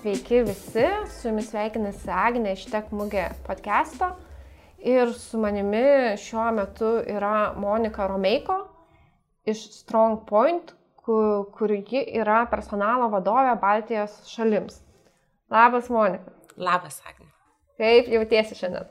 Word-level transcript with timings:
Sveiki 0.00 0.38
visi, 0.40 0.84
su 1.12 1.28
jumis 1.28 1.50
sveikinasi 1.50 2.08
Agnė 2.08 2.54
iš 2.56 2.62
Tek 2.72 2.86
Mugė 2.96 3.26
podcast'o 3.44 4.06
ir 4.80 5.10
su 5.12 5.36
manimi 5.42 6.14
šiuo 6.16 6.46
metu 6.56 6.92
yra 7.04 7.50
Monika 7.60 8.06
Romeiko 8.08 8.56
iš 9.44 9.66
Strong 9.74 10.22
Point, 10.30 10.72
kur, 10.96 11.50
kur 11.52 11.74
ji 11.76 12.00
yra 12.16 12.46
personalo 12.48 13.10
vadovė 13.12 13.52
Baltijos 13.60 14.14
šalims. 14.30 14.78
Labas, 15.52 15.92
Monika. 15.92 16.32
Labas, 16.56 17.02
Agnė. 17.04 17.28
Kaip 17.76 18.08
jautiesi 18.14 18.56
šiandien? 18.56 18.88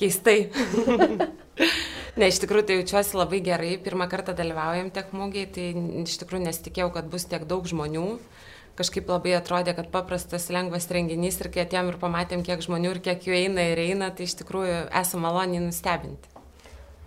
Keistai. 0.00 0.38
ne, 2.20 2.30
iš 2.30 2.40
tikrųjų 2.46 2.64
tai 2.64 2.78
jaučiuosi 2.80 3.20
labai 3.20 3.42
gerai. 3.44 3.74
Pirmą 3.84 4.08
kartą 4.08 4.32
dalyvaujam 4.38 4.88
tiek 4.88 5.12
mūgiai, 5.12 5.50
tai 5.52 5.74
iš 6.06 6.16
tikrųjų 6.24 6.46
nesitikėjau, 6.46 6.94
kad 6.96 7.12
bus 7.12 7.28
tiek 7.28 7.44
daug 7.44 7.68
žmonių. 7.68 8.14
Kažkaip 8.80 9.10
labai 9.12 9.34
atrodė, 9.36 9.74
kad 9.76 9.90
paprastas, 9.92 10.46
lengvas 10.48 10.86
renginys 10.88 11.36
ir 11.42 11.50
kai 11.52 11.66
atėjom 11.66 11.90
ir 11.92 11.98
pamatėm, 12.00 12.40
kiek 12.46 12.62
žmonių 12.64 12.94
ir 12.94 13.00
kiek 13.04 13.26
jų 13.28 13.34
eina 13.36 13.66
ir 13.74 13.82
eina, 13.82 14.08
tai 14.16 14.24
iš 14.24 14.38
tikrųjų 14.38 14.78
esame 15.02 15.26
maloniai 15.26 15.60
nustebinti. 15.66 16.30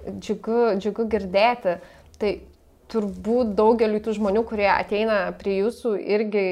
Džiugu, 0.05 0.59
džiugu 0.77 1.07
girdėti. 1.09 1.79
Tai 2.21 2.31
turbūt 2.93 3.55
daugeliu 3.57 4.03
tų 4.05 4.13
žmonių, 4.19 4.45
kurie 4.45 4.69
ateina 4.69 5.23
prie 5.39 5.57
jūsų, 5.63 5.95
irgi 5.97 6.45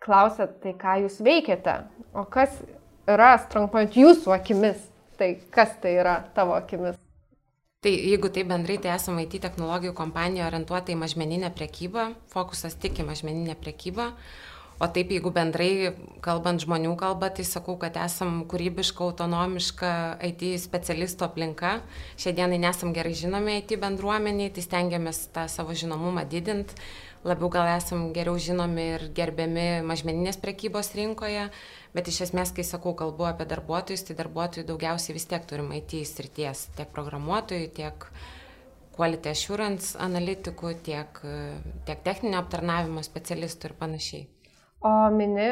klausia, 0.00 0.48
tai 0.62 0.72
ką 0.78 1.00
jūs 1.04 1.20
veikiate, 1.26 1.80
o 2.16 2.24
kas 2.24 2.56
yra 3.10 3.34
Strongpoint 3.44 3.98
jūsų 3.98 4.32
akimis, 4.38 4.78
tai 5.20 5.34
kas 5.52 5.74
tai 5.82 5.98
yra 6.00 6.20
tavo 6.36 6.56
akimis? 6.56 6.96
Tai 7.86 7.92
jeigu 7.94 8.28
tai 8.34 8.42
bendrai, 8.42 8.80
tai 8.82 8.96
esame 8.96 9.22
IT 9.22 9.36
technologijų 9.44 9.92
kompanija 9.94 10.48
orientuota 10.48 10.90
į 10.90 10.96
mažmeninę 10.98 11.52
prekybą, 11.54 12.08
fokusas 12.32 12.74
tik 12.82 12.98
į 12.98 13.04
mažmeninę 13.06 13.54
prekybą. 13.60 14.08
O 14.82 14.88
taip, 14.90 15.12
jeigu 15.14 15.30
bendrai 15.30 15.92
kalbant 16.18 16.64
žmonių 16.64 16.96
kalbą, 16.98 17.30
tai 17.36 17.46
sakau, 17.46 17.76
kad 17.78 17.94
esam 18.02 18.40
kūrybiška, 18.50 19.06
autonomiška 19.06 19.92
IT 20.32 20.42
specialistų 20.64 21.28
aplinka. 21.28 21.76
Šiandienai 22.18 22.58
nesam 22.66 22.90
gerai 22.96 23.14
žinomi 23.14 23.60
IT 23.60 23.78
bendruomeniai, 23.78 24.50
tai 24.50 24.66
stengiamės 24.66 25.28
tą 25.30 25.46
savo 25.46 25.78
žinomumą 25.78 26.26
didinti. 26.26 26.74
Labiau 27.26 27.48
gal 27.50 27.66
esam 27.72 28.12
geriau 28.14 28.38
žinomi 28.38 28.84
ir 28.94 29.04
gerbiami 29.16 29.82
mažmeninės 29.86 30.36
prekybos 30.38 30.92
rinkoje, 30.94 31.48
bet 31.96 32.10
iš 32.12 32.20
esmės, 32.28 32.52
kai 32.54 32.62
sakau, 32.66 32.92
kalbu 32.98 33.26
apie 33.26 33.48
darbuotojus, 33.50 34.04
tai 34.06 34.14
darbuotojų 34.20 34.66
daugiausiai 34.68 35.16
vis 35.16 35.26
tiek 35.26 35.48
turim 35.50 35.72
IT 35.74 35.96
srities, 36.06 36.68
tiek 36.78 36.92
programuotojų, 36.94 37.72
tiek 37.74 38.06
quality 38.94 39.32
assurance 39.34 39.98
analitikų, 39.98 40.72
tiek, 40.86 41.20
tiek 41.88 42.06
techninio 42.06 42.38
aptarnavimo 42.44 43.02
specialistų 43.02 43.72
ir 43.72 43.78
panašiai. 43.80 44.26
O 44.86 44.92
mini, 45.10 45.48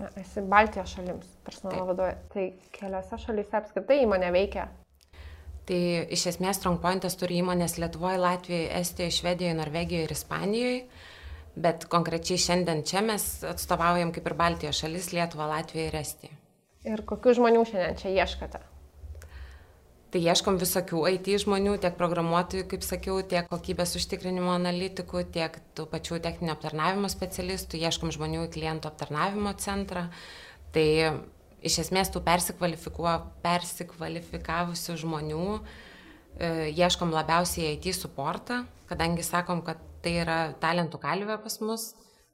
na, 0.00 0.10
esi 0.20 0.44
Baltijos 0.44 0.92
šalims 0.92 1.38
personalo 1.46 1.88
vadovė, 1.94 2.18
tai 2.34 2.50
keliose 2.76 3.22
šalyse 3.24 3.62
apskritai 3.62 4.02
įmonė 4.04 4.34
veikia. 4.34 4.68
Tai 5.66 5.78
iš 6.14 6.28
esmės 6.30 6.60
Strongpointas 6.60 7.18
turi 7.18 7.40
įmonės 7.40 7.74
Lietuvoje, 7.82 8.20
Latvijoje, 8.22 8.68
Estijoje, 8.78 9.16
Švedijoje, 9.16 9.56
Norvegijoje 9.58 10.06
ir 10.06 10.14
Ispanijoje, 10.14 10.78
bet 11.58 11.88
konkrečiai 11.90 12.38
šiandien 12.38 12.84
čia 12.86 13.02
mes 13.02 13.26
atstovaujam 13.50 14.12
kaip 14.14 14.30
ir 14.30 14.36
Baltijos 14.38 14.84
šalis 14.84 15.10
Lietuvą, 15.16 15.48
Latviją 15.50 15.90
ir 15.90 15.98
Estiją. 16.04 16.38
Ir 16.86 17.02
kokių 17.02 17.34
žmonių 17.40 17.66
šiandien 17.66 17.98
čia 17.98 18.14
ieškate? 18.14 18.62
Tai 20.14 20.20
ieškom 20.22 20.56
visokių 20.62 21.00
IT 21.16 21.32
žmonių, 21.42 21.72
tiek 21.82 21.96
programuotojų, 21.98 22.68
kaip 22.70 22.84
sakiau, 22.86 23.18
tiek 23.26 23.48
kokybės 23.50 23.96
užtikrinimo 23.98 24.52
analitikų, 24.54 25.24
tiek 25.34 25.58
tų 25.74 25.88
pačių 25.90 26.20
techninio 26.22 26.54
aptarnavimo 26.54 27.10
specialistų, 27.10 27.82
ieškom 27.82 28.14
žmonių 28.14 28.46
į 28.46 28.52
klientų 28.54 28.92
aptarnavimo 28.92 29.50
centrą. 29.58 30.06
Tai 30.72 30.86
iš 31.66 31.74
esmės 31.84 32.08
tų 32.14 32.20
persikvalifikavusių 32.26 34.92
žmonių 35.02 35.46
e, 35.56 35.58
ieškom 36.72 37.08
labiausiai 37.14 37.66
IT 37.76 37.86
supportą, 37.98 38.56
kadangi 38.90 39.22
sakom, 39.26 39.58
kad 39.66 39.78
tai 40.02 40.12
yra 40.22 40.38
talentų 40.62 40.96
kalvė 41.02 41.36
pas 41.42 41.56
mus 41.64 41.82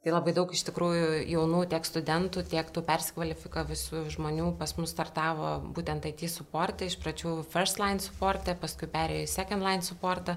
Tai 0.03 0.11
labai 0.11 0.33
daug 0.35 0.49
iš 0.51 0.65
tikrųjų 0.67 1.21
jaunų 1.31 1.61
tiek 1.71 1.85
studentų, 1.87 2.41
tiek 2.51 2.67
tų 2.75 2.81
persikvalifikavusių 2.89 4.01
žmonių 4.11 4.49
pas 4.59 4.73
mus 4.75 4.91
startavo 4.91 5.53
būtent 5.77 6.03
IT 6.09 6.25
supportė, 6.27 6.89
iš 6.91 6.97
pradžių 6.99 7.37
first 7.53 7.79
line 7.79 8.03
supportė, 8.03 8.57
paskui 8.59 8.89
perėjo 8.91 9.23
į 9.23 9.29
second 9.31 9.63
line 9.63 9.87
supportą. 9.87 10.35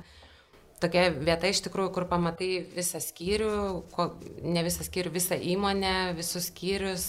Tokia 0.79 1.09
vieta 1.11 1.51
iš 1.51 1.65
tikrųjų, 1.65 1.91
kur 1.97 2.07
pamatai 2.07 2.61
visą 2.77 3.01
skyrių, 3.03 3.51
ko, 3.91 4.07
ne 4.47 4.63
visą 4.63 4.87
skyrių, 4.87 5.11
visą 5.17 5.39
įmonę, 5.55 5.97
visus 6.15 6.47
skyrius, 6.53 7.09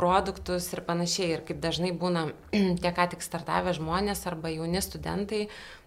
produktus 0.00 0.70
ir 0.72 0.80
panašiai. 0.86 1.34
Ir 1.36 1.44
kaip 1.44 1.60
dažnai 1.60 1.92
būna 1.92 2.26
tie 2.82 2.92
ką 2.96 3.08
tik 3.12 3.24
startavę 3.24 3.74
žmonės 3.76 4.24
arba 4.30 4.52
jauni 4.52 4.80
studentai, 4.84 5.46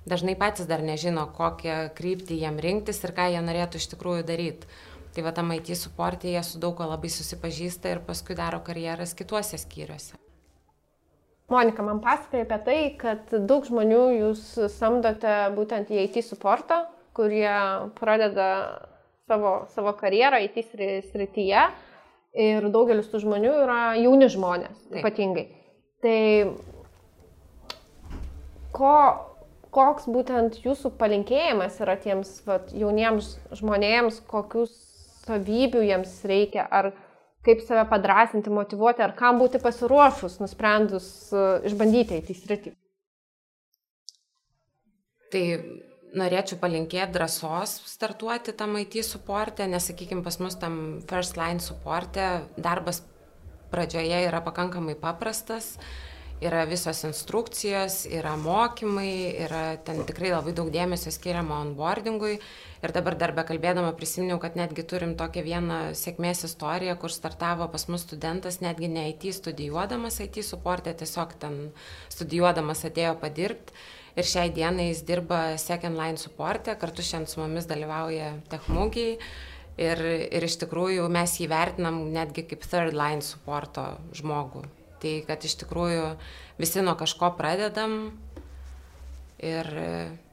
dažnai 0.10 0.38
patys 0.40 0.70
dar 0.70 0.86
nežino, 0.86 1.26
kokią 1.38 1.90
kryptį 1.98 2.42
jiem 2.46 2.60
rinktis 2.62 3.02
ir 3.04 3.16
ką 3.18 3.32
jie 3.34 3.42
norėtų 3.46 3.82
iš 3.82 3.90
tikrųjų 3.96 4.28
daryti. 4.30 4.70
Tai 5.14 5.26
va 5.28 5.34
tam 5.36 5.52
IT 5.54 5.70
suportė 5.78 6.32
jie 6.34 6.42
su 6.46 6.62
daug 6.62 6.74
ko 6.78 6.88
labai 6.90 7.10
susipažįsta 7.14 7.92
ir 7.94 8.02
paskui 8.06 8.38
daro 8.38 8.62
karjeras 8.66 9.14
kituose 9.18 9.60
skyriuose. 9.62 10.18
Monika 11.54 11.84
man 11.86 12.00
pasakoja 12.02 12.48
apie 12.48 12.60
tai, 12.66 12.80
kad 12.98 13.34
daug 13.46 13.68
žmonių 13.68 14.04
jūs 14.16 14.42
samdote 14.74 15.36
būtent 15.54 15.92
į 15.94 16.08
IT 16.08 16.24
suportą, 16.26 16.86
kurie 17.14 17.52
pradeda 18.00 18.48
savo, 19.30 19.68
savo 19.76 19.94
karjerą 20.00 20.40
IT 20.48 20.58
srityje 21.12 21.68
ir 22.34 22.70
daugelis 22.74 23.10
tų 23.12 23.22
žmonių 23.24 23.54
yra 23.64 23.82
jauni 24.00 24.30
žmonės 24.32 24.78
Taip. 24.90 25.00
ypatingai. 25.02 25.46
Tai 26.04 26.20
ko, 28.76 28.96
koks 29.74 30.10
būtent 30.10 30.60
jūsų 30.66 30.96
palinkėjimas 31.00 31.80
yra 31.84 31.96
tiems 32.02 32.36
vat, 32.48 32.74
jauniems 32.76 33.36
žmonėms, 33.56 34.20
kokius 34.30 34.74
savybių 35.24 35.86
jiems 35.88 36.18
reikia, 36.28 36.66
ar 36.68 36.92
kaip 37.44 37.62
save 37.64 37.86
padrasinti, 37.92 38.52
motivuoti, 38.52 39.04
ar 39.04 39.14
kam 39.16 39.40
būti 39.40 39.62
pasiruošus, 39.64 40.40
nusprendus 40.42 41.08
uh, 41.36 41.60
išbandyti 41.68 42.20
į 42.20 42.28
tai 42.28 42.38
sritį. 42.40 42.76
Tai 45.34 45.44
norėčiau 46.18 46.60
palinkėti 46.62 47.16
drąsos 47.16 47.76
startuoti 47.90 48.54
tam 48.58 48.78
IT 48.82 49.00
suportę, 49.06 49.68
nes, 49.68 49.90
sakykime, 49.90 50.24
pas 50.26 50.40
mus 50.44 50.58
tam 50.62 50.80
first 51.10 51.38
line 51.40 51.64
suportė 51.64 52.48
darbas 52.58 53.02
pradžioje 53.74 54.26
yra 54.28 54.42
pakankamai 54.46 54.96
paprastas 55.00 55.74
yra 56.44 56.66
visos 56.68 57.04
instrukcijos, 57.08 58.04
yra 58.12 58.36
mokymai, 58.40 59.36
yra 59.46 59.64
ten 59.86 60.04
tikrai 60.08 60.34
labai 60.34 60.54
daug 60.56 60.70
dėmesio 60.74 61.12
skiriama 61.14 61.62
onboardingui. 61.64 62.36
Ir 62.84 62.94
dabar 62.96 63.16
dar 63.20 63.32
bekalbėdama 63.38 63.94
prisiminiau, 63.96 64.40
kad 64.44 64.58
netgi 64.60 64.84
turim 64.88 65.16
tokią 65.20 65.44
vieną 65.46 65.80
sėkmės 65.96 66.44
istoriją, 66.50 66.98
kur 67.00 67.14
startavo 67.16 67.70
pas 67.72 67.88
mus 67.88 68.04
studentas, 68.04 68.60
netgi 68.64 68.92
ne 68.92 69.08
IT 69.14 69.30
studijuodamas 69.40 70.20
IT 70.26 70.42
suportė, 70.44 70.96
tiesiog 71.00 71.38
ten 71.40 71.60
studijuodamas 72.12 72.84
atėjo 72.90 73.16
padirbti. 73.24 73.78
Ir 74.14 74.28
šiai 74.30 74.52
dienai 74.54 74.92
jis 74.92 75.02
dirba 75.08 75.42
second 75.58 75.98
line 75.98 76.22
suportė, 76.22 76.76
kartu 76.78 77.02
šiandien 77.06 77.32
su 77.32 77.42
mumis 77.42 77.66
dalyvauja 77.70 78.36
techmugiai. 78.52 79.18
Ir, 79.82 80.00
ir 80.30 80.46
iš 80.46 80.60
tikrųjų 80.62 81.08
mes 81.10 81.34
jį 81.42 81.48
vertinam 81.50 82.04
netgi 82.14 82.44
kaip 82.46 82.68
third 82.70 82.94
line 82.94 83.26
suporto 83.26 83.88
žmogų. 84.14 84.68
Tai 85.02 85.14
kad 85.26 85.44
iš 85.44 85.58
tikrųjų 85.64 86.12
visi 86.62 86.84
nuo 86.86 86.94
kažko 87.00 87.32
pradedam 87.40 88.14
ir, 89.44 89.68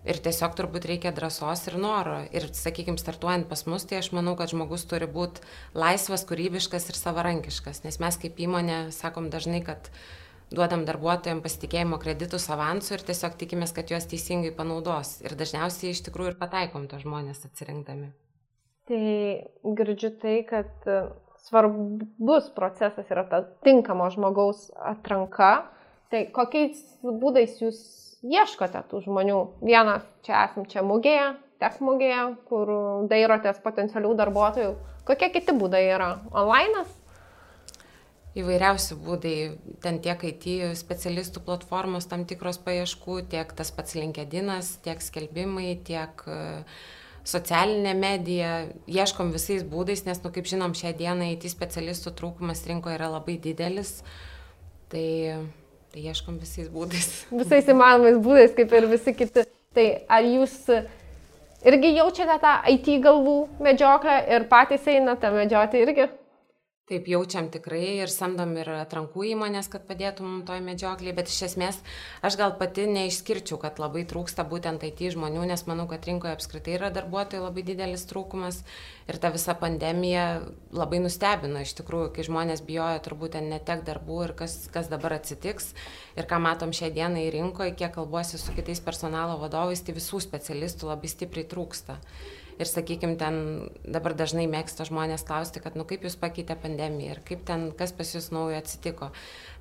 ir 0.05 0.21
tiesiog 0.23 0.55
turbūt 0.59 0.87
reikia 0.91 1.15
drąsos 1.17 1.67
ir 1.71 1.79
noro. 1.81 2.21
Ir, 2.37 2.51
sakykime, 2.55 3.01
startuojant 3.01 3.49
pas 3.51 3.65
mus, 3.67 3.89
tai 3.89 4.03
aš 4.03 4.13
manau, 4.17 4.37
kad 4.39 4.53
žmogus 4.53 4.85
turi 4.91 5.09
būti 5.11 5.43
laisvas, 5.73 6.27
kūrybiškas 6.29 6.91
ir 6.93 7.01
savarankiškas. 7.01 7.83
Nes 7.87 8.01
mes 8.03 8.21
kaip 8.21 8.39
įmonė 8.45 8.83
sakom 8.95 9.31
dažnai, 9.33 9.63
kad 9.67 9.91
duodam 10.51 10.85
darbuotojams 10.89 11.45
pasitikėjimo 11.45 11.99
kreditus 12.03 12.49
avansų 12.51 12.97
ir 12.97 13.05
tiesiog 13.11 13.37
tikimės, 13.41 13.75
kad 13.77 13.91
juos 13.93 14.09
teisingai 14.11 14.51
panaudos. 14.57 15.19
Ir 15.25 15.37
dažniausiai 15.39 15.95
iš 15.95 16.03
tikrųjų 16.09 16.35
ir 16.35 16.41
pataikom 16.41 16.89
to 16.91 16.99
žmonės 17.03 17.45
atsirinkdami. 17.47 18.11
Tai 18.91 19.03
girdžiu 19.79 20.11
tai, 20.19 20.41
kad 20.49 20.89
svarbus 21.47 22.51
procesas 22.57 23.11
yra 23.11 23.25
ta 23.31 23.45
tinkamo 23.65 24.11
žmogaus 24.11 24.69
atranka. 24.75 25.71
Tai 26.11 26.25
kokiais 26.35 26.81
būdais 27.03 27.61
jūs 27.63 27.79
ieškote 28.27 28.83
tų 28.91 29.05
žmonių? 29.07 29.39
Vienas 29.63 30.03
čia 30.27 30.43
esam 30.49 30.67
čia 30.67 30.83
mugėje, 30.83 31.37
tech 31.63 31.79
mugėje, 31.85 32.25
kur 32.51 32.73
dairotės 33.11 33.63
potencialių 33.63 34.17
darbuotojų. 34.19 34.73
Kokie 35.07 35.31
kiti 35.33 35.55
būdai 35.57 35.85
yra? 35.95 36.17
Online'as? 36.35 36.91
Įvairiausi 38.39 38.95
būdai, 38.95 39.35
ten 39.83 39.99
tiek 39.99 40.21
IT 40.29 40.47
specialistų 40.79 41.43
platformos 41.43 42.07
tam 42.07 42.23
tikros 42.31 42.61
paieškų, 42.63 43.25
tiek 43.33 43.51
tas 43.59 43.73
pats 43.75 43.97
LinkedInas, 43.99 44.77
tiek 44.85 45.03
skelbimai, 45.03 45.73
tiek 45.83 46.23
uh, 46.31 46.63
socialinė 47.27 47.95
medija, 47.99 48.53
ieškom 48.89 49.33
visais 49.35 49.65
būdais, 49.67 50.05
nes, 50.07 50.21
nu, 50.25 50.33
kaip 50.35 50.49
žinom, 50.49 50.75
šią 50.77 50.95
dieną 50.99 51.33
IT 51.35 51.49
specialistų 51.53 52.15
trūkumas 52.19 52.63
rinkoje 52.69 52.97
yra 52.97 53.11
labai 53.13 53.37
didelis. 53.43 54.01
Tai, 54.91 55.07
tai 55.93 56.07
ieškom 56.11 56.41
visais 56.43 56.71
būdais. 56.73 57.11
Visais 57.43 57.69
įmanomais 57.71 58.19
būdais, 58.23 58.55
kaip 58.57 58.73
ir 58.75 58.89
visi 58.91 59.15
kiti. 59.15 59.47
Tai 59.75 59.87
ar 60.11 60.27
jūs 60.27 60.57
irgi 61.67 61.93
jaučiate 61.95 62.39
tą 62.43 62.57
IT 62.73 62.89
galvų 63.05 63.37
medžioklę 63.63 64.17
ir 64.35 64.49
patys 64.51 64.89
einate 64.91 65.31
medžioti 65.35 65.85
irgi? 65.85 66.09
Taip 66.91 67.07
jaučiam 67.07 67.47
tikrai 67.55 68.01
ir 68.03 68.11
samdom 68.11 68.57
ir 68.59 68.67
atrankų 68.81 69.23
įmonės, 69.29 69.69
kad 69.71 69.85
padėtų 69.87 70.25
mums 70.27 70.47
toj 70.49 70.59
medžiokliai, 70.67 71.13
bet 71.15 71.29
iš 71.31 71.45
esmės 71.47 71.77
aš 72.27 72.35
gal 72.41 72.57
pati 72.59 72.89
neišskirčiau, 72.91 73.61
kad 73.63 73.79
labai 73.79 74.03
trūksta 74.11 74.43
būtent 74.51 74.83
IT 74.89 75.05
žmonių, 75.15 75.45
nes 75.47 75.63
manau, 75.71 75.87
kad 75.87 76.09
rinkoje 76.09 76.35
apskritai 76.35 76.75
yra 76.81 76.91
darbuotojų 76.91 77.45
labai 77.45 77.65
didelis 77.69 78.09
trūkumas 78.11 78.65
ir 79.07 79.21
ta 79.23 79.31
visa 79.31 79.55
pandemija 79.55 80.25
labai 80.75 80.99
nustebino 81.05 81.63
iš 81.63 81.77
tikrųjų, 81.79 82.11
kai 82.17 82.27
žmonės 82.27 82.67
bijojo 82.67 82.99
turbūt 83.07 83.37
ten 83.39 83.47
netek 83.55 83.87
darbų 83.87 84.21
ir 84.27 84.35
kas, 84.43 84.59
kas 84.75 84.91
dabar 84.91 85.21
atsitiks 85.21 85.71
ir 86.19 86.27
ką 86.27 86.43
matom 86.43 86.75
šią 86.75 86.91
dieną 86.99 87.23
į 87.23 87.31
rinkoje, 87.39 87.79
kiek 87.79 87.95
kalbuosi 87.95 88.43
su 88.43 88.59
kitais 88.59 88.83
personalo 88.83 89.39
vadovais, 89.39 89.87
tai 89.87 89.95
visų 89.95 90.25
specialistų 90.27 90.91
labai 90.91 91.15
stipriai 91.15 91.47
trūksta. 91.55 92.03
Ir 92.61 92.69
sakykime, 92.69 93.17
ten 93.17 93.37
dabar 93.89 94.13
dažnai 94.13 94.45
mėgsta 94.51 94.85
žmonės 94.85 95.25
klausti, 95.25 95.63
kad, 95.65 95.79
nu, 95.81 95.87
kaip 95.89 96.03
jūs 96.05 96.19
pakeitė 96.21 96.59
pandemiją 96.61 97.15
ir 97.15 97.23
kaip 97.25 97.47
ten, 97.49 97.71
kas 97.77 97.95
pas 97.97 98.11
jūs 98.13 98.29
naujo 98.35 98.59
atsitiko. 98.59 99.09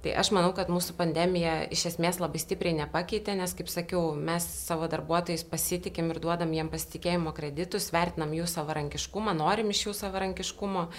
Tai 0.03 0.15
aš 0.19 0.33
manau, 0.35 0.51
kad 0.55 0.67
mūsų 0.71 0.97
pandemija 0.99 1.53
iš 1.71 1.85
esmės 1.93 2.19
labai 2.19 2.41
stipriai 2.43 2.75
nepakeitė, 2.81 3.37
nes, 3.39 3.55
kaip 3.55 3.71
sakiau, 3.71 4.11
mes 4.15 4.43
savo 4.67 4.87
darbuotojais 4.91 5.45
pasitikim 5.47 6.11
ir 6.11 6.19
duodam 6.23 6.51
jiem 6.55 6.71
pasitikėjimo 6.71 7.31
kreditus, 7.35 7.91
vertinam 7.95 8.35
jų 8.35 8.47
savarankiškumą, 8.51 9.37
norim 9.39 9.71
iš 9.71 9.85
jų 9.87 9.95
savarankiškumo 10.01 10.89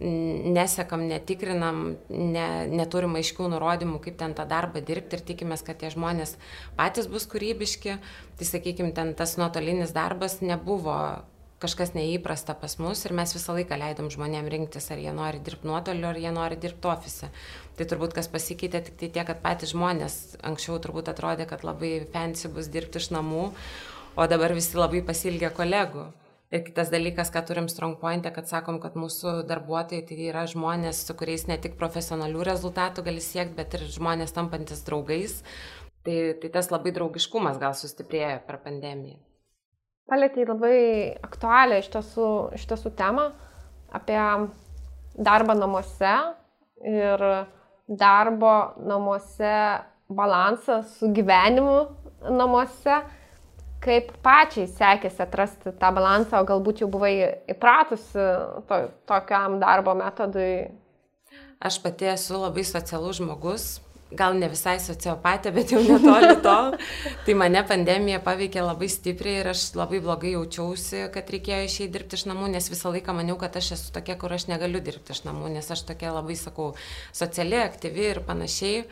nesekam, 0.00 1.04
netikrinam, 1.10 1.80
ne, 2.08 2.46
neturim 2.72 3.18
aiškių 3.20 3.50
nurodymų, 3.52 4.00
kaip 4.04 4.16
ten 4.20 4.36
tą 4.36 4.46
darbą 4.48 4.80
dirbti 4.84 5.18
ir 5.18 5.24
tikimės, 5.32 5.64
kad 5.66 5.80
tie 5.82 5.90
žmonės 5.92 6.36
patys 6.78 7.10
bus 7.10 7.28
kūrybiški. 7.28 7.98
Tai 8.40 8.48
sakykime, 8.48 8.94
ten 8.96 9.12
tas 9.18 9.36
nuotolinis 9.40 9.92
darbas 9.96 10.40
nebuvo 10.40 10.96
kažkas 11.60 11.92
neįprasta 11.92 12.54
pas 12.56 12.78
mus 12.80 13.02
ir 13.04 13.12
mes 13.16 13.34
visą 13.36 13.52
laiką 13.58 13.76
leidom 13.82 14.08
žmonėm 14.12 14.48
rinktis, 14.48 14.88
ar 14.92 15.00
jie 15.02 15.12
nori 15.12 15.42
dirbti 15.44 15.68
nuotoliu, 15.68 16.06
ar 16.08 16.16
jie 16.16 16.32
nori 16.32 16.56
dirbti 16.60 16.88
ofise. 16.88 17.28
Tai 17.76 17.86
turbūt 17.90 18.16
kas 18.16 18.30
pasikeitė 18.32 18.80
tik 18.86 18.96
tai 19.02 19.10
tiek, 19.12 19.26
kad 19.28 19.42
patys 19.44 19.74
žmonės 19.74 20.16
anksčiau 20.46 20.80
turbūt 20.80 21.12
atrodė, 21.12 21.44
kad 21.50 21.66
labai 21.66 21.98
fancy 22.14 22.48
bus 22.48 22.72
dirbti 22.72 23.02
iš 23.02 23.10
namų, 23.12 23.50
o 24.16 24.28
dabar 24.32 24.56
visi 24.56 24.80
labai 24.80 25.04
pasilgia 25.04 25.52
kolegų. 25.52 26.08
Ir 26.50 26.64
kitas 26.66 26.88
dalykas, 26.90 27.28
ką 27.30 27.44
turim 27.46 27.68
strong 27.70 27.94
point'e, 28.00 28.32
kad 28.34 28.48
sakom, 28.50 28.80
kad 28.82 28.96
mūsų 28.98 29.44
darbuotojai 29.46 30.02
tai 30.08 30.16
yra 30.26 30.42
žmonės, 30.50 31.04
su 31.06 31.14
kuriais 31.14 31.44
ne 31.46 31.54
tik 31.62 31.76
profesionalių 31.78 32.42
rezultatų 32.48 33.04
gali 33.06 33.22
siekti, 33.22 33.54
bet 33.54 33.76
ir 33.78 33.84
žmonės 33.86 34.34
tampantis 34.34 34.82
draugais. 34.86 35.36
Tai, 36.02 36.16
tai 36.42 36.50
tas 36.50 36.70
labai 36.72 36.90
draugiškumas 36.96 37.60
gal 37.60 37.76
sustiprėjo 37.78 38.40
per 38.48 38.58
pandemiją. 38.64 39.20
Palėtė 40.10 40.48
labai 40.48 40.78
aktualią 41.22 41.78
iš 41.84 41.90
tiesų, 41.92 42.26
iš 42.58 42.66
tiesų 42.72 42.90
temą 42.98 43.28
apie 43.94 44.18
darbą 45.14 45.54
namuose 45.54 46.14
ir 46.82 47.24
darbo 47.86 48.54
namuose 48.90 49.54
balansą 50.10 50.80
su 50.96 51.12
gyvenimu 51.14 51.78
namuose 52.26 52.98
kaip 53.84 54.12
pačiai 54.24 54.68
sekėsi 54.68 55.22
atrasti 55.24 55.74
tą 55.80 55.90
balansą, 55.96 56.40
o 56.40 56.48
galbūt 56.48 56.84
jau 56.84 56.88
buvai 56.92 57.14
įpratusi 57.50 58.26
to, 58.68 58.80
tokiam 59.08 59.58
darbo 59.62 59.96
metodui? 59.98 60.70
Aš 61.60 61.80
pati 61.84 62.08
esu 62.12 62.40
labai 62.40 62.64
socialus 62.64 63.20
žmogus, 63.20 63.64
gal 64.16 64.34
ne 64.38 64.48
visai 64.50 64.76
sociopatė, 64.82 65.52
bet 65.54 65.72
jau 65.74 65.80
netoli 65.84 66.34
to. 66.42 66.56
tai 67.26 67.36
mane 67.38 67.62
pandemija 67.66 68.20
paveikė 68.24 68.64
labai 68.64 68.88
stipriai 68.90 69.42
ir 69.42 69.50
aš 69.52 69.66
labai 69.78 70.00
blogai 70.02 70.34
jaučiausi, 70.34 71.06
kad 71.14 71.30
reikėjo 71.30 71.68
išeiti 71.68 71.92
dirbti 71.94 72.18
iš 72.18 72.26
namų, 72.30 72.50
nes 72.56 72.70
visą 72.72 72.92
laiką 72.94 73.14
maniau, 73.16 73.38
kad 73.40 73.56
aš 73.60 73.74
esu 73.78 73.94
tokia, 73.94 74.18
kur 74.20 74.34
aš 74.34 74.48
negaliu 74.50 74.82
dirbti 74.84 75.14
iš 75.14 75.22
namų, 75.28 75.54
nes 75.56 75.70
aš 75.70 75.84
tokia 75.92 76.14
labai, 76.16 76.36
sakau, 76.38 76.72
sociali, 77.16 77.60
aktyvi 77.62 78.08
ir 78.10 78.22
panašiai. 78.26 78.84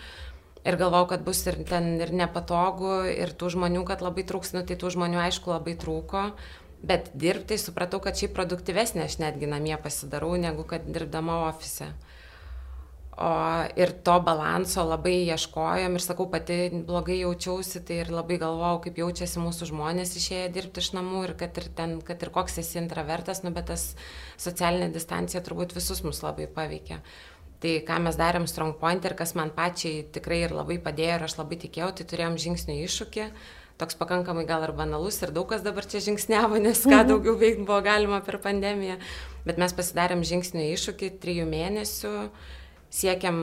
Ir 0.66 0.76
galvau, 0.81 1.05
kad 1.10 1.22
bus 1.26 1.44
ir 1.46 1.60
ten 1.69 1.96
ir 2.02 2.10
nepatogu, 2.14 3.05
ir 3.10 3.31
tų 3.38 3.52
žmonių, 3.55 3.84
kad 3.87 4.02
labai 4.02 4.25
trūks, 4.26 4.52
nu 4.56 4.64
tai 4.66 4.76
tų 4.81 4.90
žmonių 4.96 5.20
aišku 5.28 5.52
labai 5.52 5.76
trūko, 5.78 6.25
bet 6.82 7.12
dirbti 7.14 7.58
supratau, 7.60 8.00
kad 8.02 8.19
šiaip 8.19 8.34
produktyvesnė 8.37 9.06
aš 9.06 9.20
netgi 9.22 9.50
namie 9.50 9.76
pasidarau, 9.82 10.34
negu 10.40 10.66
kad 10.69 10.87
dirbdama 10.87 11.44
ofise. 11.49 11.93
O 13.19 13.31
ir 13.75 13.90
to 14.06 14.14
balanso 14.22 14.84
labai 14.87 15.16
ieškojom 15.26 15.96
ir 15.99 16.02
sakau, 16.05 16.28
pati 16.31 16.58
blogai 16.87 17.16
jaučiausi, 17.19 17.81
tai 17.87 17.96
ir 18.05 18.12
labai 18.14 18.37
galvojau, 18.38 18.78
kaip 18.84 19.00
jaučiasi 19.00 19.43
mūsų 19.43 19.72
žmonės 19.72 20.14
išėję 20.20 20.52
dirbti 20.55 20.84
iš 20.84 20.93
namų 20.94 21.25
ir 21.26 21.32
kad 21.40 21.58
ir, 21.58 21.66
ten, 21.81 21.96
kad 22.06 22.22
ir 22.22 22.31
koks 22.34 22.60
esi 22.62 22.78
intravertas, 22.78 23.43
nu 23.43 23.50
bet 23.56 23.72
tas 23.72 23.88
socialinė 24.38 24.93
distancija 24.94 25.43
turbūt 25.43 25.75
visus 25.75 26.05
mus 26.06 26.22
labai 26.22 26.46
paveikia. 26.46 27.00
Tai 27.58 27.72
ką 27.87 27.96
mes 28.05 28.19
darėm 28.19 28.46
Strong 28.46 28.76
Point 28.78 29.06
ir 29.08 29.16
kas 29.19 29.34
man 29.34 29.50
pačiai 29.55 30.05
tikrai 30.14 30.44
ir 30.44 30.55
labai 30.55 30.76
padėjo 30.82 31.16
ir 31.16 31.25
aš 31.26 31.38
labai 31.40 31.58
tikėjau, 31.58 31.90
tai 31.99 32.06
turėjom 32.06 32.37
žingsnių 32.38 32.76
iššūkį, 32.84 33.25
toks 33.82 33.99
pakankamai 33.99 34.44
gal 34.46 34.62
ir 34.66 34.75
banalus 34.78 35.19
ir 35.22 35.32
daug 35.34 35.49
kas 35.50 35.64
dabar 35.66 35.87
čia 35.87 36.02
žingsniavo, 36.05 36.60
nes 36.62 36.84
ką 36.87 37.00
mhm. 37.00 37.08
daugiau 37.10 37.34
veikti 37.40 37.66
buvo 37.66 37.81
galima 37.82 38.20
per 38.22 38.38
pandemiją, 38.44 39.00
bet 39.46 39.58
mes 39.58 39.75
pasidarėm 39.75 40.22
žingsnių 40.26 40.69
iššūkį 40.76 41.10
trijų 41.22 41.49
mėnesių, 41.50 42.14
siekiam 42.94 43.40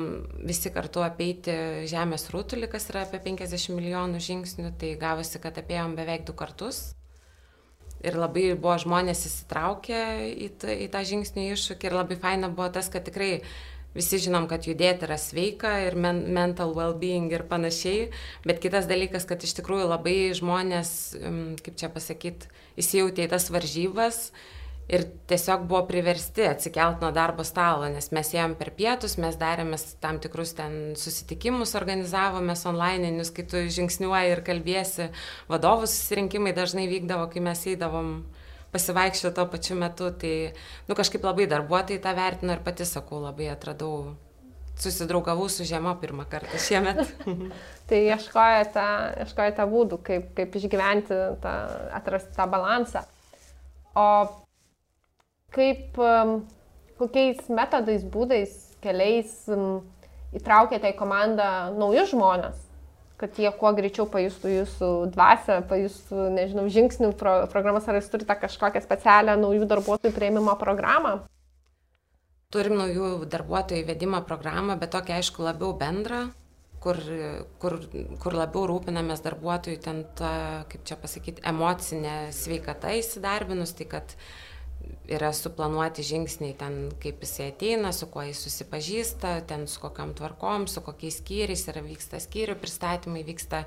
visi 0.47 0.71
kartu 0.73 1.03
apeiti 1.06 1.56
Žemės 1.91 2.29
rutulį, 2.33 2.71
kas 2.71 2.88
yra 2.91 3.03
apie 3.06 3.19
50 3.23 3.75
milijonų 3.75 4.23
žingsnių, 4.23 4.71
tai 4.79 4.95
gavosi, 5.00 5.44
kad 5.44 5.59
apėjom 5.59 6.00
beveik 6.00 6.23
du 6.27 6.35
kartus. 6.38 6.88
Ir 8.06 8.17
labai 8.19 8.51
buvo 8.53 8.75
žmonės 8.77 9.23
įsitraukę 9.25 10.00
į, 10.29 10.50
į 10.85 10.88
tą 10.94 11.01
žingsnių 11.09 11.45
iššūkį. 11.56 11.88
Ir 11.89 11.95
labai 11.95 12.17
faina 12.21 12.51
buvo 12.53 12.67
tas, 12.75 12.89
kad 12.94 13.06
tikrai 13.07 13.39
visi 13.95 14.19
žinom, 14.25 14.50
kad 14.51 14.68
judėti 14.68 15.07
yra 15.07 15.18
sveika 15.21 15.77
ir 15.86 15.95
men, 16.00 16.25
mental 16.36 16.75
well-being 16.75 17.31
ir 17.33 17.45
panašiai, 17.50 18.09
bet 18.45 18.59
kitas 18.63 18.89
dalykas, 18.92 19.27
kad 19.30 19.44
iš 19.44 19.56
tikrųjų 19.62 19.88
labai 19.89 20.17
žmonės, 20.38 20.91
kaip 21.63 21.79
čia 21.79 21.89
pasakyti, 21.93 22.51
įsijautė 22.81 23.25
į 23.25 23.31
tas 23.31 23.50
varžybas 23.53 24.29
ir 24.91 25.05
tiesiog 25.29 25.65
buvo 25.65 25.81
priversti 25.89 26.46
atsikelt 26.46 27.01
nuo 27.01 27.10
darbo 27.15 27.43
stalo, 27.48 27.88
nes 27.89 28.12
mes 28.13 28.29
ėjom 28.36 28.53
per 28.60 28.69
pietus, 28.77 29.17
mes 29.22 29.38
darėmės 29.41 29.96
tam 30.03 30.19
tikrus 30.22 30.53
ten 30.60 30.93
susitikimus, 31.00 31.74
organizavomės 31.79 32.65
online'inius, 32.69 33.34
kai 33.34 33.48
tu 33.50 33.63
žingsniuoji 33.65 34.36
ir 34.36 34.43
kalbėsi, 34.46 35.10
vadovų 35.50 35.89
susirinkimai 35.89 36.53
dažnai 36.58 36.86
vykdavo, 36.91 37.31
kai 37.34 37.41
mes 37.48 37.65
eidavom 37.74 38.19
pasivaikščioti 38.75 39.36
tuo 39.39 39.48
pačiu 39.51 39.79
metu, 39.79 40.12
tai, 40.20 40.36
nu, 40.89 41.00
kažkaip 41.00 41.24
labai 41.25 41.48
darbuotojai 41.51 42.03
tą 42.03 42.13
vertino 42.17 42.55
ir 42.55 42.63
pati 42.65 42.88
sakau, 42.88 43.22
labai 43.24 43.50
atradau, 43.53 44.15
susidraugavau 44.79 45.48
su 45.50 45.63
žiema 45.67 45.96
pirmą 46.01 46.25
kartą 46.32 46.60
šiemet. 46.60 47.01
tai 47.89 48.01
ieškojate, 48.10 48.88
ieškojate 49.24 49.67
būdų, 49.72 50.00
kaip, 50.05 50.32
kaip 50.38 50.58
išgyventi, 50.60 51.20
tą, 51.44 51.53
atrasti 51.96 52.36
tą 52.36 52.48
balansą. 52.51 53.05
O 53.96 54.08
kaip, 55.55 55.96
um, 55.96 56.41
kokiais 57.00 57.48
metodais, 57.48 58.03
būdais, 58.03 58.55
keliais 58.84 59.38
um, 59.51 59.79
įtraukėte 60.36 60.91
į 60.91 61.00
komandą 61.00 61.50
naujus 61.79 62.12
žmonės? 62.12 62.64
Kad 63.22 63.39
jie 63.39 63.51
kuo 63.60 63.72
greičiau 63.75 64.07
pajustų 64.12 64.51
jūsų 64.51 64.89
dvasę, 65.13 65.60
pajustų, 65.69 66.27
nežinau, 66.36 66.65
žingsnių 66.72 67.13
pro, 67.19 67.36
programas, 67.51 67.88
ar 67.88 68.00
jūs 68.00 68.10
turite 68.12 68.36
kažkokią 68.41 68.84
specialią 68.84 69.38
naujų 69.39 69.67
darbuotojų 69.72 70.15
prieimimo 70.15 70.55
programą? 70.60 71.17
Turim 72.53 72.77
naujų 72.79 73.27
darbuotojų 73.31 73.84
įvedimo 73.84 74.22
programą, 74.27 74.77
bet 74.79 74.93
tokia 74.95 75.19
aišku 75.19 75.43
labiau 75.43 75.74
bendra, 75.79 76.25
kur, 76.84 77.00
kur, 77.60 77.79
kur 78.22 78.36
labiau 78.38 78.67
rūpinamės 78.72 79.24
darbuotojų 79.25 79.79
ten 79.84 80.03
tą, 80.19 80.34
kaip 80.72 80.84
čia 80.88 81.00
pasakyti, 81.00 81.43
emocinę 81.48 82.17
sveikatą 82.36 82.93
įsidarbinus, 83.00 83.74
tai 83.79 83.89
kad 83.95 84.13
uh, 84.13 84.27
yra 85.10 85.30
suplanuoti 85.34 86.04
žingsniai 86.06 86.56
ten, 86.58 86.77
kaip 87.01 87.22
jisai 87.24 87.50
ateina, 87.51 87.92
su 87.94 88.08
kuo 88.12 88.24
jis 88.25 88.42
susipažįsta, 88.46 89.36
ten 89.50 89.68
su 89.70 89.82
kokiam 89.84 90.13
tvarkom, 90.18 90.68
su 90.72 90.82
kokiais 90.86 91.20
skyriais 91.22 91.65
yra 91.72 91.84
vyksta 91.86 92.22
skyrių 92.24 92.58
pristatymai, 92.62 93.25
vyksta 93.27 93.63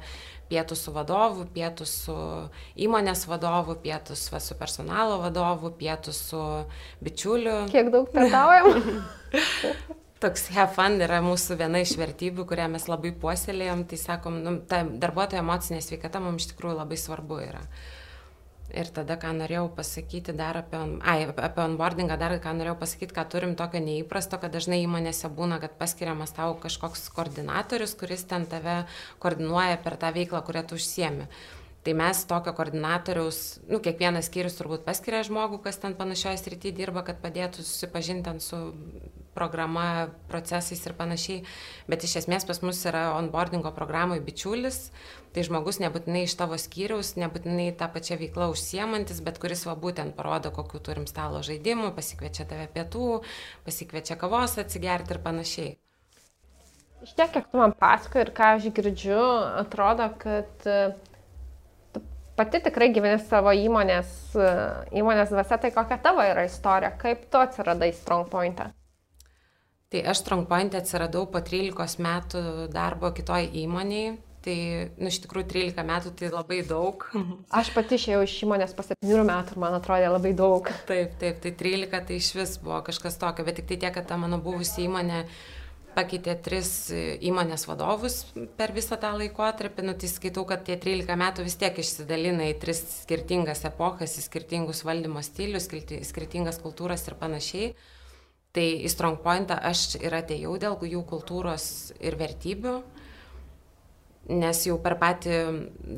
pietų 0.51 0.79
su 0.79 0.95
vadovu, 0.95 1.47
pietų 1.55 1.87
su 1.89 2.17
įmonės 2.81 3.27
vadovu, 3.31 3.77
pietų 3.85 4.17
va, 4.33 4.41
su 4.43 4.57
personalo 4.59 5.21
vadovu, 5.23 5.71
pietų 5.79 6.15
su 6.17 6.43
bičiuliu. 7.05 7.61
Kiek 7.73 7.93
daug 7.95 8.11
pietaujam? 8.15 9.03
Toks 10.23 10.49
have 10.51 10.75
fun 10.75 10.99
yra 11.05 11.21
mūsų 11.23 11.61
viena 11.61 11.79
iš 11.85 11.93
vertybių, 12.01 12.43
kurią 12.51 12.67
mes 12.73 12.89
labai 12.91 13.13
puoselėjom, 13.23 13.85
tai 13.87 14.01
sakom, 14.03 14.41
nu, 14.43 14.57
ta 14.67 14.83
darbuotojo 14.83 15.45
emocinė 15.45 15.79
sveikata 15.85 16.19
mums 16.25 16.43
iš 16.43 16.55
tikrųjų 16.57 16.81
labai 16.81 16.99
svarbu 16.99 17.39
yra. 17.45 17.63
Ir 18.69 18.91
tada, 18.93 19.15
ką 19.17 19.31
norėjau 19.33 19.71
pasakyti 19.73 20.35
dar 20.37 20.59
apie, 20.61 20.77
ai, 21.01 21.23
apie 21.31 21.63
onboardingą, 21.65 22.19
dar 22.21 22.35
ką 22.45 22.53
norėjau 22.59 22.77
pasakyti, 22.83 23.15
ką 23.17 23.25
turim 23.33 23.55
tokio 23.57 23.81
neįprasto, 23.81 24.37
kad 24.43 24.53
dažnai 24.53 24.83
įmonėse 24.83 25.31
būna, 25.33 25.57
kad 25.63 25.79
paskiriamas 25.81 26.37
tau 26.37 26.53
kažkoks 26.61 27.07
koordinatorius, 27.17 27.97
kuris 27.97 28.27
ten 28.29 28.45
tave 28.51 28.83
koordinuoja 29.25 29.81
per 29.81 29.97
tą 29.97 30.13
veiklą, 30.13 30.43
kurią 30.45 30.67
tu 30.69 30.77
užsiemi. 30.77 31.31
Tai 31.89 31.95
mes 31.97 32.19
tokio 32.29 32.53
koordinatoriaus, 32.53 33.37
nu, 33.73 33.79
kiekvienas 33.81 34.27
skyrius 34.29 34.59
turbūt 34.59 34.83
paskiria 34.85 35.23
žmogų, 35.25 35.63
kas 35.65 35.79
ten 35.81 35.95
panašioje 35.97 36.37
srityje 36.43 36.75
dirba, 36.77 37.01
kad 37.07 37.23
padėtų 37.23 37.65
susipažinti 37.65 38.35
su 38.45 38.59
programa, 39.33 40.11
procesais 40.29 40.85
ir 40.85 40.93
panašiai. 40.99 41.47
Bet 41.89 42.05
iš 42.05 42.19
esmės 42.21 42.45
pas 42.45 42.61
mus 42.61 42.83
yra 42.91 43.07
onboardingo 43.17 43.73
programoje 43.73 44.21
bičiulis, 44.27 44.83
tai 45.33 45.47
žmogus 45.49 45.81
nebūtinai 45.81 46.27
iš 46.27 46.37
tavo 46.37 46.61
skyriaus, 46.61 47.15
nebūtinai 47.25 47.71
tą 47.81 47.89
pačią 47.97 48.21
veiklą 48.21 48.51
užsiemantis, 48.53 49.25
bet 49.25 49.41
kuris 49.41 49.65
va 49.65 49.73
būtent 49.81 50.13
parodo, 50.19 50.53
kokiu 50.53 50.85
turim 50.85 51.09
stalo 51.09 51.41
žaidimų, 51.41 51.95
pasikviečia 51.97 52.45
tave 52.53 52.69
pietų, 52.77 53.23
pasikviečia 53.65 54.21
kavos 54.21 54.61
atsigerti 54.61 55.17
ir 55.17 55.25
panašiai. 55.25 55.77
Iš 57.09 57.17
tiek, 57.17 57.33
kiek 57.33 57.49
tu 57.49 57.65
man 57.65 57.73
pasakoji 57.81 58.29
ir 58.29 58.37
ką 58.37 58.57
aš 58.59 58.73
girdžiu, 58.77 59.23
atrodo, 59.65 60.13
kad 60.21 60.69
pati 62.39 62.63
tikrai 62.63 62.93
gyveni 62.95 63.19
savo 63.23 63.53
įmonės, 63.55 64.15
įmonės 64.95 65.35
dvasia, 65.35 65.59
tai 65.63 65.73
kokia 65.75 65.99
tavo 66.03 66.23
yra 66.25 66.47
istorija, 66.47 66.95
kaip 67.01 67.27
tu 67.33 67.41
atsiradai 67.43 67.91
StrongPoint'e? 67.97 68.71
Tai 69.89 70.01
aš 70.13 70.23
StrongPoint'e 70.23 70.79
atsiradau 70.83 71.27
po 71.33 71.41
13 71.45 72.03
metų 72.05 72.41
darbo 72.73 73.11
kitoj 73.17 73.51
įmoniai. 73.65 74.17
Tai, 74.49 74.55
nu, 75.03 75.11
iš 75.11 75.19
tikrųjų, 75.25 75.49
13 75.51 75.85
metų 75.85 76.13
tai 76.17 76.29
labai 76.31 76.61
daug. 76.65 77.03
Aš 77.59 77.73
pati 77.75 77.99
išėjau 77.99 78.21
iš 78.25 78.37
įmonės 78.47 78.71
po 78.77 78.85
7 78.87 79.25
metų 79.27 79.59
man 79.61 79.75
atrodė 79.77 80.13
labai 80.13 80.31
daug. 80.39 80.71
Taip, 80.89 81.17
taip, 81.21 81.41
tai 81.43 81.53
13 81.59 82.07
tai 82.09 82.21
iš 82.21 82.31
vis 82.39 82.55
buvo 82.63 82.79
kažkas 82.87 83.19
tokio, 83.21 83.45
bet 83.49 83.59
tik 83.59 83.67
tai 83.69 83.81
tiek, 83.83 83.95
kad 83.97 84.07
ta 84.09 84.17
mano 84.21 84.39
buvusi 84.45 84.87
įmonė 84.87 85.25
pakeitė 85.99 86.37
tris 86.45 86.71
įmonės 86.95 87.67
vadovus 87.69 88.21
per 88.59 88.73
visą 88.77 88.99
tą 89.03 89.11
laikotarpį, 89.19 89.85
nu, 89.89 89.95
tai 89.99 90.11
skaitau, 90.11 90.47
kad 90.49 90.63
tie 90.67 90.79
13 90.79 91.19
metų 91.19 91.47
vis 91.47 91.59
tiek 91.59 91.79
išsidalina 91.83 92.47
į 92.53 92.59
tris 92.63 92.83
skirtingas 93.03 93.65
epochas, 93.69 94.15
į 94.21 94.27
skirtingus 94.29 94.85
valdymo 94.87 95.23
stilius, 95.27 95.67
skirtingas 96.11 96.61
kultūras 96.63 97.09
ir 97.11 97.19
panašiai. 97.19 97.73
Tai 98.57 98.65
į 98.65 98.89
Strong 98.91 99.21
Pointą 99.23 99.59
aš 99.71 99.99
ir 100.01 100.15
atėjau 100.17 100.55
dėl 100.63 100.79
jų 100.89 101.03
kultūros 101.11 101.67
ir 102.01 102.17
vertybių, 102.19 102.79
nes 104.29 104.61
jau 104.67 104.77
per 104.83 104.99
patį 105.01 105.37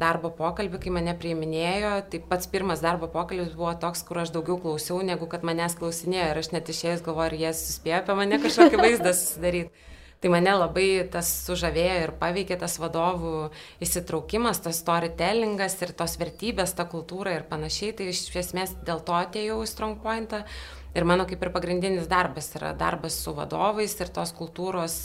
darbo 0.00 0.30
pokalbį, 0.34 0.78
kai 0.84 0.94
mane 0.94 1.14
priiminėjo, 1.18 1.92
tai 2.12 2.22
pats 2.30 2.50
pirmas 2.50 2.82
darbo 2.84 3.10
pokalbis 3.10 3.56
buvo 3.58 3.74
toks, 3.82 4.04
kur 4.06 4.22
aš 4.22 4.32
daugiau 4.34 4.60
klausiau, 4.62 5.00
negu 5.06 5.26
kad 5.30 5.46
manęs 5.46 5.74
klausinėjo 5.78 6.30
ir 6.30 6.42
aš 6.42 6.52
net 6.54 6.70
išėjęs 6.70 7.04
galvoju, 7.06 7.26
ar 7.26 7.38
jie 7.42 7.54
suspėjo 7.58 8.02
apie 8.02 8.18
mane 8.22 8.38
kažkokį 8.42 8.82
vaizdą 8.86 9.14
susidaryti. 9.18 9.88
Tai 10.20 10.28
mane 10.34 10.52
labai 10.52 10.88
tas 11.08 11.28
sužavėjo 11.46 12.00
ir 12.04 12.10
paveikė 12.20 12.58
tas 12.60 12.74
vadovų 12.76 13.46
įsitraukimas, 13.80 14.60
tas 14.60 14.82
storytellingas 14.82 15.78
ir 15.80 15.94
tos 15.96 16.18
vertybės, 16.20 16.74
ta 16.76 16.84
kultūra 16.84 17.38
ir 17.38 17.46
panašiai. 17.48 17.94
Tai 17.96 18.10
iš 18.12 18.26
esmės 18.36 18.74
dėl 18.84 19.00
to 19.00 19.16
atėjau 19.16 19.62
į 19.64 19.70
Strong 19.70 20.02
Pointą. 20.04 20.42
Ir 20.90 21.06
mano 21.06 21.22
kaip 21.30 21.42
ir 21.46 21.52
pagrindinis 21.54 22.08
darbas 22.10 22.48
yra 22.58 22.72
darbas 22.74 23.14
su 23.22 23.30
vadovais 23.36 23.92
ir 24.02 24.08
tos 24.10 24.32
kultūros 24.34 24.96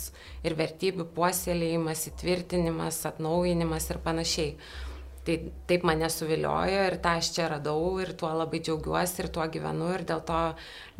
ir 0.45 0.55
vertybių 0.57 1.05
puoselėjimas, 1.13 2.07
įtvirtinimas, 2.09 3.03
atnaujinimas 3.11 3.89
ir 3.93 4.01
panašiai. 4.07 4.55
Tai 5.25 5.35
taip 5.69 5.85
mane 5.89 6.09
suviliojo 6.13 6.81
ir 6.87 6.97
tą 7.01 7.15
aš 7.19 7.31
čia 7.33 7.47
radau 7.49 7.97
ir 8.01 8.11
tuo 8.17 8.29
labai 8.29 8.59
džiaugiuosi 8.65 9.23
ir 9.23 9.29
tuo 9.33 9.45
gyvenu 9.49 9.87
ir 9.93 10.05
dėl 10.09 10.21
to 10.25 10.41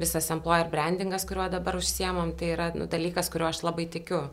visas 0.02 0.30
employer 0.34 0.70
brandingas, 0.70 1.26
kuriuo 1.30 1.46
dabar 1.54 1.78
užsiemam, 1.78 2.34
tai 2.38 2.54
yra 2.56 2.72
nu, 2.78 2.88
dalykas, 2.90 3.30
kuriuo 3.34 3.52
aš 3.52 3.62
labai 3.66 3.86
tikiu. 3.98 4.24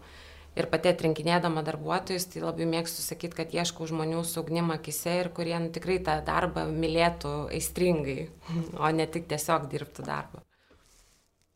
Ir 0.52 0.66
pati 0.68 0.90
atrinkinėdama 0.90 1.62
darbuotojus, 1.64 2.26
tai 2.28 2.42
labai 2.44 2.66
mėgstu 2.68 3.00
sakyti, 3.00 3.38
kad 3.38 3.54
ieškau 3.56 3.86
žmonių 3.88 4.20
su 4.28 4.42
ugnim 4.42 4.68
akise 4.74 5.14
ir 5.22 5.30
kurie 5.32 5.54
nu, 5.56 5.70
tikrai 5.72 5.96
tą 6.04 6.18
darbą 6.26 6.66
mylėtų 6.68 7.32
aistringai, 7.56 8.26
o 8.84 8.90
ne 8.92 9.08
tik 9.08 9.30
tiesiog 9.32 9.70
dirbtų 9.72 10.04
darbą. 10.08 10.42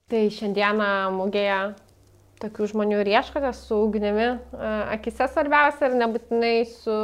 Tai 0.09 0.23
šiandieną 0.33 0.89
mugėje 1.13 1.61
tokių 2.41 2.69
žmonių 2.73 3.01
ir 3.03 3.11
ieškote 3.17 3.51
su 3.59 3.79
ugnimi 3.85 4.29
akise 4.95 5.29
svarbiausia 5.33 5.89
ir 5.91 5.97
nebūtinai 6.01 6.55
su 6.71 6.97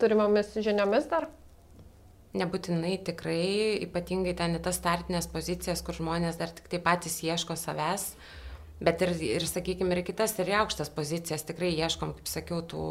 turimomis 0.00 0.54
žiniomis 0.56 1.08
dar? 1.10 1.28
Nebūtinai 2.38 2.98
tikrai, 3.06 3.80
ypatingai 3.86 4.34
ten 4.38 4.56
į 4.58 4.62
tas 4.64 4.76
startinės 4.78 5.28
pozicijas, 5.32 5.82
kur 5.84 5.96
žmonės 5.96 6.36
dar 6.40 6.52
tik 6.54 6.68
tai 6.70 6.80
patys 6.84 7.18
ieško 7.24 7.56
savęs, 7.58 8.12
bet 8.80 9.02
ir, 9.02 9.12
ir 9.38 9.46
sakykime, 9.48 9.96
ir 9.96 10.04
kitas, 10.06 10.36
ir 10.38 10.52
aukštas 10.60 10.92
pozicijas 10.94 11.44
tikrai 11.48 11.72
ieškom, 11.74 12.14
kaip 12.18 12.30
sakiau, 12.30 12.62
tų 12.62 12.84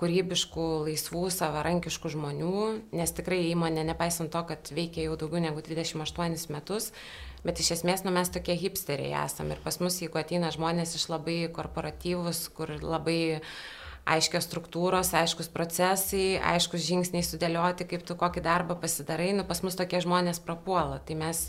kūrybiškų, 0.00 0.68
laisvų, 0.88 1.24
savarankiškų 1.36 2.12
žmonių, 2.16 2.60
nes 2.96 3.16
tikrai 3.16 3.42
įmonė, 3.50 3.86
nepaisant 3.88 4.32
to, 4.34 4.44
kad 4.52 4.72
veikia 4.76 5.08
jau 5.08 5.18
daugiau 5.20 5.42
negu 5.46 5.64
28 5.64 6.52
metus, 6.52 6.90
bet 7.46 7.60
iš 7.62 7.74
esmės, 7.78 8.04
nu, 8.04 8.14
mes 8.14 8.32
tokie 8.32 8.58
hipsteriai 8.60 9.16
esame 9.24 9.56
ir 9.56 9.64
pas 9.64 9.80
mus, 9.80 10.00
jeigu 10.02 10.20
ateina 10.20 10.52
žmonės 10.54 10.96
iš 11.00 11.08
labai 11.12 11.42
korporatyvus, 11.56 12.48
kur 12.56 12.76
labai 12.80 13.20
uh, 13.40 13.52
aiškios 14.14 14.46
struktūros, 14.48 15.12
aiškus 15.16 15.50
procesai, 15.54 16.40
aiškus 16.52 16.82
žingsniai 16.86 17.26
sudėlioti, 17.26 17.86
kaip 17.90 18.04
tu 18.06 18.16
kokį 18.18 18.42
darbą 18.44 18.76
pasidarai, 18.80 19.30
nu 19.36 19.46
pas 19.48 19.62
mus 19.64 19.78
tokie 19.78 20.02
žmonės 20.02 20.42
prapuola. 20.44 20.98
Tai 21.06 21.16
mes 21.20 21.46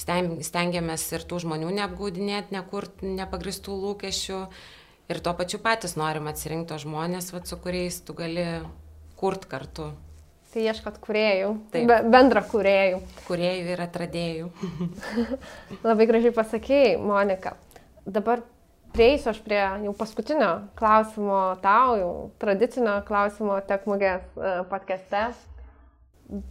stengiamės 0.00 1.08
ir 1.16 1.26
tų 1.28 1.42
žmonių 1.46 1.72
neapgaudinėti, 1.78 2.56
nekurti 2.56 3.16
nepagristų 3.16 3.76
lūkesčių 3.86 4.40
ir 5.12 5.20
tuo 5.24 5.34
pačiu 5.38 5.60
patys 5.62 5.96
norim 6.00 6.30
atsirinkti 6.30 6.80
žmonės, 6.84 7.32
vat, 7.34 7.50
su 7.50 7.58
kuriais 7.60 8.00
tu 8.06 8.16
gali 8.16 8.46
kurt 9.20 9.46
kartu. 9.50 9.92
Tai 10.52 10.62
ieškot 10.68 10.98
kuriejų. 11.00 11.52
Be, 11.72 11.98
bendra 12.12 12.42
kuriejų. 12.44 12.98
Kuriejų 13.24 13.70
ir 13.72 13.80
atradėjų. 13.86 14.50
Labai 15.86 16.06
gražiai 16.10 16.34
pasakėjai, 16.36 16.98
Monika. 17.00 17.54
Dabar 18.04 18.42
prieisiu 18.92 19.30
aš 19.32 19.40
prie 19.44 19.60
jau 19.84 19.94
paskutinio 19.96 20.50
klausimo 20.78 21.40
tau, 21.62 21.96
jau 22.00 22.12
tradicinio 22.42 22.98
klausimo 23.08 23.58
Tekmugės 23.68 24.24
e, 24.36 24.52
podcast'e. 24.70 25.24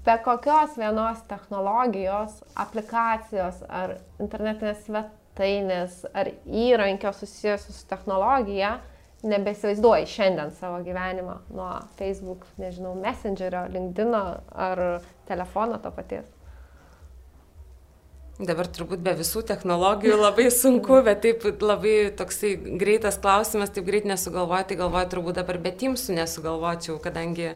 Be 0.05 0.17
kokios 0.21 0.75
vienos 0.77 1.23
technologijos, 1.29 2.41
aplikacijos 2.59 3.63
ar 3.69 3.95
internetinės 4.21 4.83
svetainės 4.85 6.03
ar 6.13 6.29
įrankio 6.45 7.13
susijęs 7.17 7.65
su 7.69 7.87
technologija 7.89 8.75
nebesivaizduoji 9.23 10.05
šiandien 10.09 10.51
savo 10.57 10.81
gyvenimą 10.85 11.37
nuo 11.53 11.71
Facebook, 11.97 12.45
nežinau, 12.61 12.93
Messengerio, 12.97 13.65
LinkedIn 13.69 14.15
ar 14.17 14.83
telefono 15.29 15.77
to 15.81 15.91
paties. 15.93 16.29
Dabar 18.41 18.65
turbūt 18.73 19.03
be 19.05 19.11
visų 19.19 19.43
technologijų 19.45 20.15
labai 20.17 20.47
sunku, 20.53 20.95
bet 21.05 21.19
taip 21.21 21.43
labai 21.61 22.09
toksai 22.17 22.55
greitas 22.81 23.19
klausimas, 23.21 23.69
taip 23.75 23.85
greit 23.85 24.07
nesugalvoti, 24.09 24.71
tai 24.71 24.77
galvoju, 24.79 25.09
turbūt 25.11 25.37
dabar 25.37 25.59
be 25.61 25.69
Teamsų 25.77 26.15
nesugalvočiau, 26.17 26.95
kadangi 27.03 27.51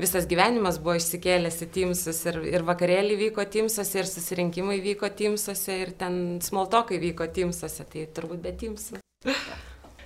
visas 0.00 0.24
gyvenimas 0.30 0.78
buvo 0.80 0.94
išsikėlęs 0.96 1.60
į 1.66 1.68
Teamsus 1.74 2.20
ir, 2.30 2.38
ir 2.54 2.64
vakarėlį 2.64 3.18
vyko 3.26 3.44
Teamsuose, 3.52 4.00
ir 4.00 4.08
susirinkimai 4.08 4.78
vyko 4.80 5.10
Teamsuose, 5.12 5.76
ir 5.82 5.92
ten 6.00 6.38
smoltokai 6.40 7.00
vyko 7.02 7.26
Teamsuose, 7.28 7.84
tai 7.92 8.06
turbūt 8.16 8.40
be 8.46 8.54
Teamsų. 8.62 9.02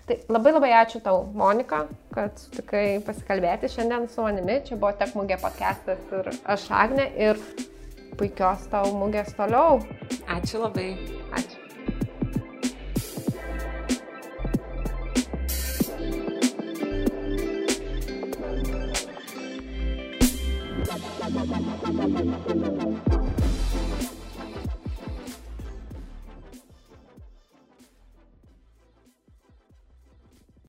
Tai 0.05 0.17
labai 0.35 0.51
labai 0.57 0.73
ačiū 0.81 0.99
tau, 1.05 1.23
Monika, 1.33 1.85
kad 2.13 2.35
sutikai 2.43 2.99
pasikalbėti 3.07 3.71
šiandien 3.73 4.11
su 4.13 4.27
manimi. 4.27 4.59
Čia 4.67 4.77
buvo 4.77 4.91
Tekmugė 4.99 5.39
podcastas 5.41 6.03
ir 6.11 6.29
aš 6.43 6.67
Agne. 6.75 7.07
Ir 7.15 7.39
puikios 8.19 8.67
tau 8.73 8.95
mugės 8.97 9.35
toliau. 9.39 9.83
Ačiū 10.39 10.63
labai. 10.65 11.24